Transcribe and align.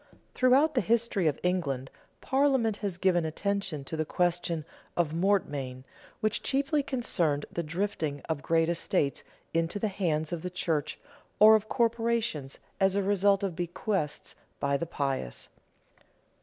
Throughout 0.33 0.73
the 0.73 0.81
history 0.81 1.27
of 1.27 1.39
England, 1.43 1.91
Parliament 2.21 2.77
has 2.77 2.97
given 2.97 3.23
attention 3.23 3.83
to 3.83 3.95
the 3.95 4.03
question 4.03 4.65
of 4.97 5.13
mortmain, 5.13 5.83
which 6.21 6.41
chiefly 6.41 6.81
concerned 6.81 7.45
the 7.51 7.61
drifting 7.61 8.21
of 8.21 8.41
great 8.41 8.67
estates 8.67 9.23
into 9.53 9.77
the 9.77 9.89
hands 9.89 10.33
of 10.33 10.41
the 10.41 10.49
church 10.49 10.99
or 11.39 11.53
of 11.53 11.69
corporations, 11.69 12.57
as 12.79 12.95
a 12.95 13.03
result 13.03 13.43
of 13.43 13.55
bequests 13.55 14.33
by 14.59 14.75
the 14.75 14.87
pious. 14.87 15.49